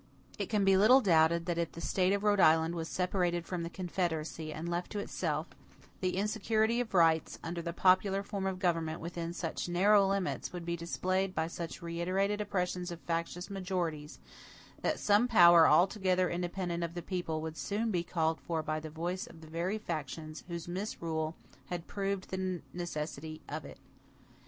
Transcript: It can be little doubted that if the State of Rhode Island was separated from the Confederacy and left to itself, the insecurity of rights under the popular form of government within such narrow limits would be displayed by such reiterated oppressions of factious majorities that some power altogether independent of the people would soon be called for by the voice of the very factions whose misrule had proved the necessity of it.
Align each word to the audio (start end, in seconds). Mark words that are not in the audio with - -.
It 0.39 0.49
can 0.49 0.65
be 0.65 0.77
little 0.77 0.99
doubted 0.99 1.45
that 1.45 1.59
if 1.59 1.73
the 1.73 1.79
State 1.79 2.11
of 2.11 2.23
Rhode 2.23 2.39
Island 2.39 2.73
was 2.73 2.89
separated 2.89 3.45
from 3.45 3.61
the 3.61 3.69
Confederacy 3.69 4.51
and 4.51 4.67
left 4.67 4.91
to 4.93 4.97
itself, 4.97 5.45
the 5.99 6.17
insecurity 6.17 6.79
of 6.81 6.95
rights 6.95 7.37
under 7.43 7.61
the 7.61 7.71
popular 7.71 8.23
form 8.23 8.47
of 8.47 8.57
government 8.57 8.99
within 8.99 9.31
such 9.31 9.69
narrow 9.69 10.07
limits 10.07 10.51
would 10.51 10.65
be 10.65 10.75
displayed 10.75 11.35
by 11.35 11.45
such 11.45 11.83
reiterated 11.83 12.41
oppressions 12.41 12.89
of 12.89 12.99
factious 13.01 13.51
majorities 13.51 14.17
that 14.81 14.97
some 14.97 15.27
power 15.27 15.67
altogether 15.67 16.31
independent 16.31 16.83
of 16.83 16.95
the 16.95 17.03
people 17.03 17.39
would 17.39 17.55
soon 17.55 17.91
be 17.91 18.01
called 18.03 18.39
for 18.41 18.63
by 18.63 18.79
the 18.79 18.89
voice 18.89 19.27
of 19.27 19.41
the 19.41 19.47
very 19.47 19.77
factions 19.77 20.43
whose 20.47 20.67
misrule 20.67 21.35
had 21.67 21.85
proved 21.85 22.31
the 22.31 22.63
necessity 22.73 23.39
of 23.47 23.65
it. 23.65 23.77